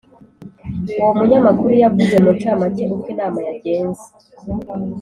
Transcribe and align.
Uwo 0.99 1.11
munyamakuru 1.17 1.71
yavuze 1.83 2.15
muncamake 2.23 2.83
uko 2.95 3.05
inama 3.13 3.39
yagenze 3.47 4.05